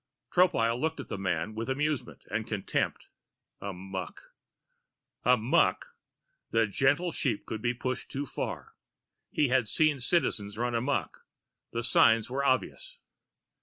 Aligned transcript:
Tropile 0.31 0.81
looked 0.81 0.99
at 0.99 1.09
the 1.09 1.17
man 1.19 1.53
with 1.53 1.69
amusement 1.69 2.23
and 2.31 2.47
contempt. 2.47 3.09
Amok! 3.61 4.23
The 5.23 6.65
gentle 6.67 7.11
sheep 7.11 7.45
could 7.45 7.61
be 7.61 7.75
pushed 7.75 8.09
too 8.09 8.25
far. 8.25 8.73
He 9.29 9.49
had 9.49 9.67
seen 9.67 9.99
Citizens 9.99 10.57
run 10.57 10.73
amok, 10.73 11.27
the 11.69 11.83
signs 11.83 12.31
were 12.31 12.43
obvious. 12.43 12.97